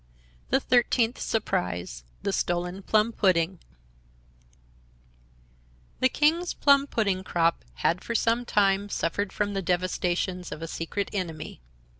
[0.49, 3.59] The Thirteenth Surprise THE STOLEN PLUM PUDDING
[5.99, 10.67] The King's plum pudding crop had for some time suffered from the devastations of a
[10.67, 11.61] secret enemy.